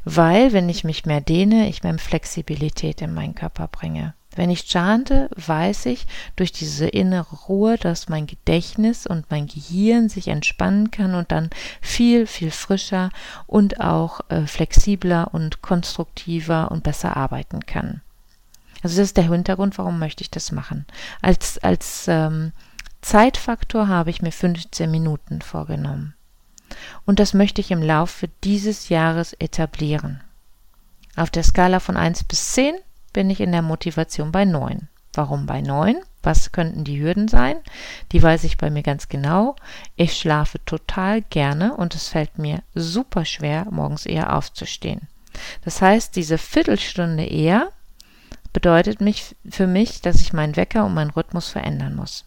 Weil, 0.05 0.53
wenn 0.53 0.69
ich 0.69 0.85
mich 0.85 1.07
mehr 1.07 1.21
dehne, 1.21 1.69
ich 1.69 1.83
mehr 1.83 1.99
Flexibilität 1.99 3.01
in 3.03 3.15
meinen 3.15 3.35
Körper 3.35 3.69
bringe. 3.69 4.15
Wenn 4.37 4.51
ich 4.51 4.69
chante, 4.69 5.31
weiß 5.37 5.87
ich 5.87 6.07
durch 6.37 6.51
diese 6.51 6.87
innere 6.87 7.37
Ruhe, 7.47 7.79
dass 7.79 8.09
mein 8.09 8.27
Gedächtnis 8.27 9.07
und 9.07 9.31
mein 9.31 9.47
Gehirn 9.47 10.09
sich 10.09 10.29
entspannen 10.29 10.91
kann 10.91 11.15
und 11.15 11.31
dann 11.31 11.51
viel, 11.81 12.27
viel 12.27 12.51
frischer 12.51 13.11
und 13.47 13.81
auch 13.81 14.21
äh, 14.29 14.47
flexibler 14.47 15.33
und 15.33 15.63
konstruktiver 15.63 16.71
und 16.71 16.83
besser 16.83 17.17
arbeiten 17.17 17.65
kann. 17.67 18.01
Also 18.83 18.99
das 18.99 19.09
ist 19.09 19.17
der 19.17 19.31
Hintergrund, 19.31 19.79
warum 19.79 19.99
möchte 19.99 20.23
ich 20.23 20.31
das 20.31 20.53
machen. 20.53 20.85
Als, 21.23 21.59
als 21.59 22.07
ähm, 22.09 22.53
Zeitfaktor 23.01 23.89
habe 23.89 24.11
ich 24.11 24.21
mir 24.21 24.33
15 24.33 24.91
Minuten 24.91 25.43
vorgenommen. 25.43 26.15
Und 27.07 27.19
das 27.19 27.35
möchte 27.35 27.61
ich 27.61 27.71
im 27.71 27.83
Laufe 27.83 28.29
dieses 28.43 28.89
Jahres 28.89 29.33
etablieren. 29.35 30.23
Auf 31.17 31.31
der 31.31 31.45
Skala 31.45 31.81
von 31.81 31.97
1 31.97 32.25
bis 32.25 32.53
10 32.53 32.75
bin 33.15 33.31
ich 33.31 33.41
in 33.41 33.53
der 33.53 33.63
Motivation 33.63 34.31
bei 34.31 34.45
9. 34.45 34.89
Warum 35.15 35.47
bei 35.47 35.63
9? 35.63 35.97
Was 36.23 36.53
könnten 36.53 36.85
die 36.85 37.01
Hürden 37.01 37.29
sein? 37.29 37.57
Die 38.13 38.23
weiß 38.23 38.45
ich 38.45 38.59
bei 38.59 38.69
mir 38.69 38.83
ganz 38.83 39.09
genau. 39.09 39.57
Ich 39.97 40.19
schlafe 40.19 40.63
total 40.67 41.23
gerne 41.23 41.75
und 41.75 41.95
es 41.95 42.09
fällt 42.09 42.39
mir 42.39 42.63
super 42.75 43.25
schwer, 43.25 43.67
morgens 43.71 44.05
eher 44.05 44.37
aufzustehen. 44.37 45.09
Das 45.65 45.81
heißt, 45.81 46.15
diese 46.17 46.37
Viertelstunde 46.37 47.25
eher 47.25 47.71
bedeutet 48.53 49.01
mich 49.01 49.35
für 49.49 49.67
mich, 49.67 50.01
dass 50.01 50.21
ich 50.21 50.33
meinen 50.33 50.57
Wecker 50.57 50.85
und 50.85 50.95
meinen 50.95 51.11
Rhythmus 51.11 51.49
verändern 51.49 51.95
muss. 51.95 52.25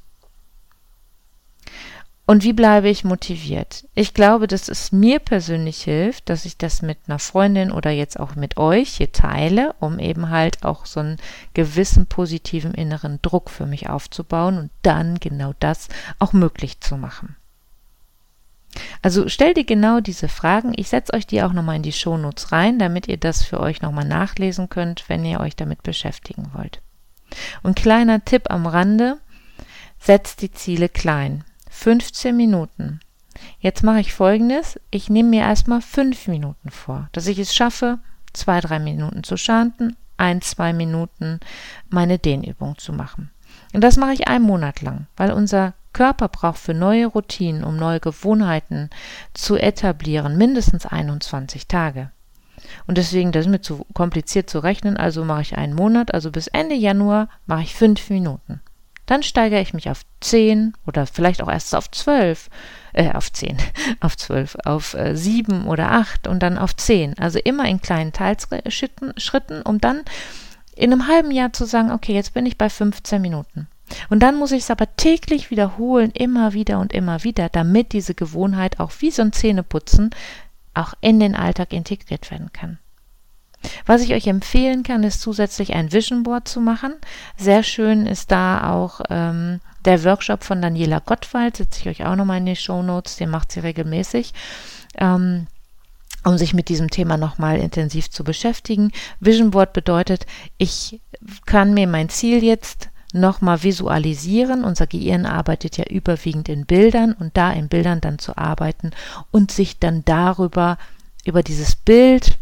Und 2.30 2.44
wie 2.44 2.52
bleibe 2.52 2.90
ich 2.90 3.06
motiviert? 3.06 3.88
Ich 3.96 4.14
glaube, 4.14 4.48
dass 4.48 4.68
es 4.68 4.92
mir 4.92 5.20
persönlich 5.20 5.82
hilft, 5.82 6.28
dass 6.28 6.44
ich 6.44 6.58
das 6.58 6.82
mit 6.82 6.98
einer 7.08 7.20
Freundin 7.20 7.72
oder 7.72 7.90
jetzt 7.90 8.20
auch 8.20 8.36
mit 8.36 8.58
euch 8.58 8.90
hier 8.90 9.14
teile, 9.14 9.74
um 9.80 9.98
eben 9.98 10.30
halt 10.30 10.66
auch 10.66 10.86
so 10.86 11.00
einen 11.00 11.18
gewissen 11.54 12.06
positiven 12.06 12.74
inneren 12.74 13.20
Druck 13.22 13.50
für 13.50 13.66
mich 13.66 13.90
aufzubauen 13.90 14.58
und 14.58 14.72
dann 14.82 15.22
genau 15.22 15.54
das 15.62 15.88
auch 16.20 16.34
möglich 16.34 16.82
zu 16.82 16.98
machen. 16.98 17.38
Also 19.02 19.30
stell 19.30 19.54
dir 19.54 19.64
genau 19.64 20.02
diese 20.02 20.28
Fragen. 20.28 20.74
Ich 20.76 20.90
setze 20.90 21.14
euch 21.14 21.28
die 21.28 21.42
auch 21.44 21.54
nochmal 21.54 21.78
in 21.78 21.84
die 21.84 21.94
Shownotes 21.94 22.52
rein, 22.52 22.78
damit 22.78 23.08
ihr 23.08 23.18
das 23.18 23.42
für 23.44 23.62
euch 23.62 23.82
nochmal 23.82 24.06
nachlesen 24.06 24.68
könnt, 24.68 25.08
wenn 25.08 25.24
ihr 25.24 25.40
euch 25.40 25.56
damit 25.56 25.82
beschäftigen 25.82 26.52
wollt. 26.54 26.82
Und 27.64 27.78
kleiner 27.78 28.26
Tipp 28.26 28.52
am 28.52 28.66
Rande, 28.66 29.18
setzt 29.98 30.42
die 30.42 30.52
Ziele 30.52 30.90
klein. 30.90 31.46
15 31.78 32.36
Minuten. 32.36 33.00
Jetzt 33.60 33.84
mache 33.84 34.00
ich 34.00 34.12
folgendes. 34.12 34.80
Ich 34.90 35.12
nehme 35.12 35.30
mir 35.30 35.42
erstmal 35.42 35.80
5 35.80 36.28
Minuten 36.28 36.72
vor, 36.72 37.08
dass 37.12 37.28
ich 37.28 37.38
es 37.38 37.56
schaffe, 37.56 38.00
2, 38.34 38.62
3 38.62 38.80
Minuten 38.80 39.24
zu 39.24 39.38
chanten, 39.38 39.96
1, 40.18 40.50
2 40.50 40.74
Minuten 40.74 41.40
meine 41.90 42.18
Dehnübung 42.18 42.80
zu 42.80 42.94
machen. 42.94 43.30
Und 43.74 43.84
das 43.84 43.96
mache 43.96 44.14
ich 44.14 44.28
einen 44.28 44.44
Monat 44.44 44.82
lang, 44.82 45.06
weil 45.18 45.32
unser 45.32 45.76
Körper 45.94 46.30
braucht 46.30 46.58
für 46.58 46.74
neue 46.74 47.06
Routinen, 47.06 47.64
um 47.64 47.78
neue 47.78 48.00
Gewohnheiten 48.00 48.90
zu 49.36 49.56
etablieren, 49.56 50.36
mindestens 50.36 50.88
21 50.88 51.68
Tage. 51.68 52.10
Und 52.88 52.98
deswegen, 52.98 53.32
das 53.32 53.46
ist 53.46 53.52
mir 53.52 53.62
zu 53.62 53.86
kompliziert 53.94 54.50
zu 54.50 54.60
rechnen, 54.60 54.98
also 54.98 55.24
mache 55.24 55.44
ich 55.44 55.58
einen 55.58 55.76
Monat, 55.76 56.12
also 56.12 56.32
bis 56.32 56.48
Ende 56.48 56.76
Januar 56.76 57.30
mache 57.46 57.62
ich 57.62 57.76
5 57.76 58.10
Minuten. 58.10 58.62
Dann 59.08 59.24
steigere 59.24 59.62
ich 59.62 59.74
mich 59.74 59.90
auf 59.90 60.02
10 60.20 60.74
oder 60.86 61.08
vielleicht 61.08 61.42
auch 61.42 61.50
erst 61.50 61.74
auf 61.76 61.90
12, 61.90 62.50
äh, 62.94 63.12
auf 63.14 63.32
10, 63.32 63.58
auf 64.00 64.16
12, 64.16 64.58
auf 64.64 64.94
äh, 64.94 65.16
7 65.16 65.66
oder 65.66 65.92
8 65.92 66.28
und 66.28 66.44
dann 66.44 66.60
auf 66.60 66.76
10. 66.76 67.18
Also 67.18 67.40
immer 67.40 67.66
in 67.66 67.82
kleinen 67.82 68.14
Teilschritten, 68.14 69.62
um 69.64 69.82
dann 69.82 70.04
in 70.76 70.92
einem 70.92 71.08
halben 71.08 71.32
Jahr 71.32 71.54
zu 71.54 71.66
sagen, 71.66 71.92
okay, 71.92 72.14
jetzt 72.14 72.36
bin 72.36 72.46
ich 72.46 72.58
bei 72.58 72.70
15 72.70 73.20
Minuten. 73.22 73.68
Und 74.10 74.22
dann 74.22 74.38
muss 74.38 74.52
ich 74.52 74.64
es 74.64 74.72
aber 74.72 74.96
täglich 74.98 75.50
wiederholen, 75.50 76.12
immer 76.12 76.54
wieder 76.54 76.80
und 76.80 76.94
immer 76.94 77.24
wieder, 77.24 77.50
damit 77.50 77.94
diese 77.94 78.14
Gewohnheit 78.14 78.80
auch 78.80 78.92
wie 79.00 79.12
so 79.12 79.22
ein 79.22 79.32
Zähneputzen 79.32 80.12
auch 80.74 80.94
in 81.02 81.20
den 81.20 81.36
Alltag 81.36 81.74
integriert 81.74 82.30
werden 82.30 82.52
kann. 82.54 82.78
Was 83.86 84.02
ich 84.02 84.14
euch 84.14 84.28
empfehlen 84.28 84.84
kann, 84.84 85.04
ist 85.04 85.22
zusätzlich 85.22 85.74
ein 85.74 85.92
Vision 85.92 86.24
Board 86.24 86.48
zu 86.48 86.60
machen. 86.60 86.94
Sehr 87.38 87.64
schön 87.64 88.06
ist 88.06 88.32
da 88.32 88.72
auch 88.74 89.02
ähm, 89.10 89.60
der 89.86 90.04
Workshop 90.04 90.44
von 90.44 90.62
Daniela 90.62 91.00
Gottwald, 91.00 91.58
setze 91.58 91.82
ich 91.82 91.88
euch 91.88 92.06
auch 92.06 92.16
nochmal 92.16 92.40
in 92.40 92.46
die 92.46 92.56
Show 92.56 92.84
Notes, 92.84 93.16
den 93.16 93.30
macht 93.30 93.52
sie 93.52 93.62
regelmäßig. 93.62 94.34
Ähm, 94.98 95.48
um 96.26 96.38
sich 96.38 96.54
mit 96.54 96.68
diesem 96.68 96.90
Thema 96.90 97.16
nochmal 97.16 97.58
intensiv 97.58 98.10
zu 98.10 98.24
beschäftigen. 98.24 98.92
Vision 99.22 99.52
Board 99.52 99.72
bedeutet, 99.72 100.26
ich 100.58 101.00
kann 101.46 101.74
mir 101.74 101.88
mein 101.88 102.10
Ziel 102.10 102.44
jetzt 102.44 102.90
nochmal 103.14 103.64
visualisieren. 103.64 104.66
Unser 104.66 104.88
Gehirn 104.88 105.26
arbeitet 105.26 105.78
ja 105.78 105.86
überwiegend 105.86 106.50
in 106.50 106.66
Bildern 106.66 107.14
und 107.14 107.38
da 107.38 107.52
in 107.54 107.70
Bildern 107.70 108.02
dann 108.02 108.20
zu 108.20 108.38
arbeiten 108.38 108.92
und 109.32 109.52
sich 109.52 109.80
dann 109.80 110.04
darüber, 110.04 110.78
über 111.24 111.44
dieses 111.44 111.76
Bild, 111.76 112.38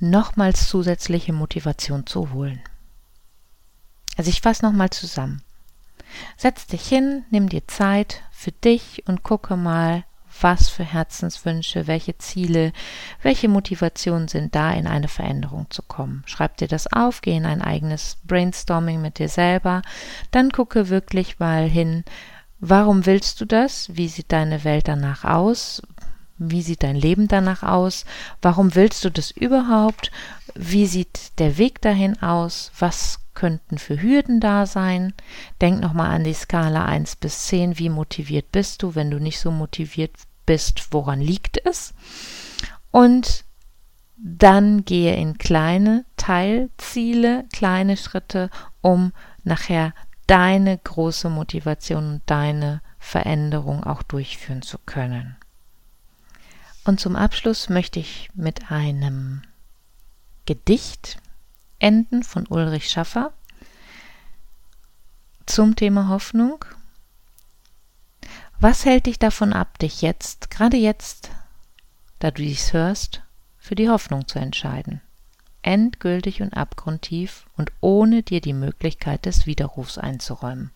nochmals 0.00 0.68
zusätzliche 0.68 1.32
Motivation 1.32 2.06
zu 2.06 2.32
holen. 2.32 2.60
Also 4.16 4.30
ich 4.30 4.40
fasse 4.40 4.64
nochmal 4.64 4.90
zusammen. 4.90 5.42
Setz 6.36 6.66
dich 6.66 6.86
hin, 6.86 7.24
nimm 7.30 7.48
dir 7.48 7.66
Zeit 7.66 8.22
für 8.30 8.52
dich 8.52 9.02
und 9.06 9.22
gucke 9.22 9.56
mal, 9.56 10.04
was 10.40 10.68
für 10.68 10.84
Herzenswünsche, 10.84 11.86
welche 11.86 12.18
Ziele, 12.18 12.72
welche 13.22 13.48
Motivationen 13.48 14.28
sind 14.28 14.54
da, 14.54 14.72
in 14.72 14.86
eine 14.86 15.08
Veränderung 15.08 15.66
zu 15.70 15.82
kommen. 15.82 16.24
Schreib 16.26 16.56
dir 16.56 16.68
das 16.68 16.92
auf, 16.92 17.20
geh 17.20 17.36
in 17.36 17.46
ein 17.46 17.62
eigenes 17.62 18.16
Brainstorming 18.24 19.00
mit 19.00 19.18
dir 19.18 19.28
selber, 19.28 19.82
dann 20.32 20.50
gucke 20.50 20.88
wirklich 20.88 21.38
mal 21.38 21.68
hin, 21.68 22.04
Warum 22.66 23.04
willst 23.04 23.42
du 23.42 23.44
das? 23.44 23.94
Wie 23.94 24.08
sieht 24.08 24.32
deine 24.32 24.64
Welt 24.64 24.88
danach 24.88 25.24
aus? 25.24 25.82
Wie 26.36 26.62
sieht 26.62 26.82
dein 26.82 26.96
Leben 26.96 27.28
danach 27.28 27.62
aus? 27.62 28.04
Warum 28.42 28.74
willst 28.74 29.04
du 29.04 29.10
das 29.10 29.30
überhaupt? 29.30 30.10
Wie 30.54 30.86
sieht 30.86 31.38
der 31.38 31.58
Weg 31.58 31.80
dahin 31.80 32.20
aus? 32.22 32.72
Was 32.78 33.20
könnten 33.34 33.78
für 33.78 34.00
Hürden 34.00 34.40
da 34.40 34.66
sein? 34.66 35.12
Denk 35.60 35.80
nochmal 35.80 36.10
an 36.10 36.24
die 36.24 36.34
Skala 36.34 36.84
1 36.84 37.16
bis 37.16 37.46
10. 37.46 37.78
Wie 37.78 37.88
motiviert 37.88 38.50
bist 38.52 38.82
du? 38.82 38.94
Wenn 38.94 39.10
du 39.10 39.20
nicht 39.20 39.38
so 39.38 39.50
motiviert 39.50 40.16
bist, 40.46 40.92
woran 40.92 41.20
liegt 41.20 41.64
es? 41.64 41.94
Und 42.90 43.44
dann 44.16 44.84
gehe 44.84 45.16
in 45.16 45.38
kleine 45.38 46.04
Teilziele, 46.16 47.44
kleine 47.52 47.96
Schritte, 47.96 48.50
um 48.80 49.12
nachher 49.42 49.92
deine 50.26 50.78
große 50.78 51.28
Motivation 51.28 52.14
und 52.14 52.22
deine 52.26 52.80
Veränderung 52.98 53.84
auch 53.84 54.02
durchführen 54.02 54.62
zu 54.62 54.78
können. 54.78 55.36
Und 56.84 57.00
zum 57.00 57.16
Abschluss 57.16 57.68
möchte 57.68 57.98
ich 57.98 58.28
mit 58.34 58.70
einem 58.70 59.42
Gedicht 60.46 61.18
enden 61.78 62.22
von 62.22 62.46
Ulrich 62.46 62.90
Schaffer 62.90 63.32
zum 65.46 65.76
Thema 65.76 66.08
Hoffnung. 66.08 66.64
Was 68.60 68.84
hält 68.84 69.06
dich 69.06 69.18
davon 69.18 69.52
ab, 69.52 69.78
dich 69.78 70.02
jetzt, 70.02 70.50
gerade 70.50 70.76
jetzt, 70.76 71.30
da 72.18 72.30
du 72.30 72.42
dies 72.42 72.72
hörst, 72.72 73.22
für 73.58 73.74
die 73.74 73.88
Hoffnung 73.88 74.28
zu 74.28 74.38
entscheiden? 74.38 75.00
Endgültig 75.62 76.42
und 76.42 76.54
abgrundtief 76.54 77.46
und 77.56 77.72
ohne 77.80 78.22
dir 78.22 78.42
die 78.42 78.52
Möglichkeit 78.52 79.24
des 79.24 79.46
Widerrufs 79.46 79.96
einzuräumen. 79.96 80.70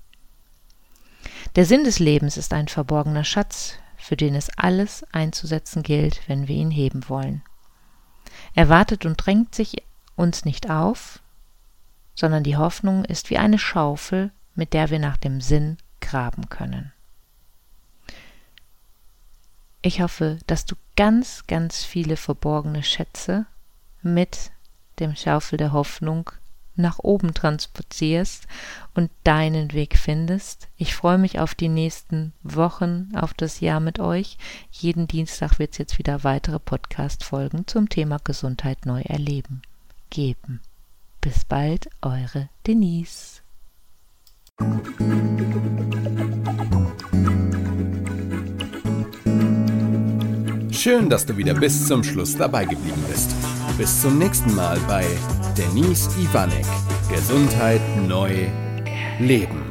Der 1.57 1.67
Sinn 1.67 1.85
des 1.85 1.99
Lebens 1.99 2.39
ist 2.39 2.55
ein 2.55 2.69
verborgener 2.69 3.25
Schatz, 3.25 3.75
für 4.09 4.17
den 4.17 4.35
es 4.35 4.49
alles 4.57 5.05
einzusetzen 5.13 5.83
gilt, 5.83 6.27
wenn 6.31 6.49
wir 6.49 6.57
ihn 6.57 6.71
heben 6.71 7.11
wollen. 7.11 7.43
Er 8.55 8.71
wartet 8.71 9.05
und 9.05 9.17
drängt 9.17 9.55
sich 9.55 9.83
uns 10.17 10.47
nicht 10.47 10.71
auf, 10.71 11.21
sondern 12.15 12.43
die 12.43 12.57
Hoffnung 12.57 13.05
ist 13.05 13.29
wie 13.29 13.37
eine 13.37 13.59
Schaufel, 13.59 14.31
mit 14.55 14.73
der 14.73 14.89
wir 14.89 14.99
nach 14.99 15.19
dem 15.19 15.43
Sinn 15.43 15.77
graben 16.01 16.49
können. 16.49 16.91
Ich 19.83 20.01
hoffe, 20.01 20.39
dass 20.47 20.65
du 20.65 20.75
ganz, 20.97 21.47
ganz 21.47 21.85
viele 21.85 22.17
verborgene 22.17 22.83
Schätze 22.83 23.45
mit 24.01 24.53
dem 25.01 25.17
Schaufel 25.17 25.59
der 25.59 25.73
Hoffnung 25.75 26.31
nach 26.79 26.99
oben 27.01 27.35
transportierst 27.35 28.47
und 28.95 29.11
deinen 29.25 29.73
Weg 29.73 29.99
findest. 29.99 30.69
Ich 30.77 30.95
freue 30.95 31.19
mich 31.19 31.39
auf 31.39 31.55
die 31.55 31.69
nächsten 31.69 32.33
Wochen, 32.43 33.11
auf 33.15 33.35
das 33.35 33.61
Jahr 33.61 33.81
mit 33.81 33.99
euch. 33.99 34.39
Jeden 34.71 35.07
Dienstag 35.07 35.59
wird 35.59 35.73
es 35.73 35.79
jetzt 35.79 35.99
wieder 35.99 36.25
weitere 36.25 36.59
Podcast-Folgen 36.59 37.67
zum 37.67 37.89
Thema 37.89 38.19
Gesundheit 38.23 38.87
neu 38.87 39.03
erleben 39.03 39.63
geben. 40.11 40.61
Bis 41.21 41.45
bald, 41.45 41.89
eure 42.03 42.49
Denise. 42.67 43.43
Schön, 50.71 51.11
dass 51.11 51.27
du 51.27 51.37
wieder 51.37 51.55
bis 51.55 51.87
zum 51.87 52.03
Schluss 52.05 52.37
dabei 52.37 52.65
geblieben 52.65 53.05
bist. 53.09 53.35
Bis 53.79 54.03
zum 54.03 54.19
nächsten 54.19 54.57
Mal 54.57 54.77
bei 54.89 55.05
Denise 55.57 56.11
Ivanek. 56.19 56.67
Gesundheit 57.09 57.81
neu 58.09 58.49
leben. 59.21 59.68